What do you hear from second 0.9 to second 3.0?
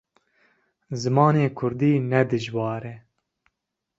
Zimanê Kurdî ne dijwar e.